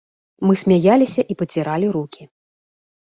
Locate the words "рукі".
2.01-2.23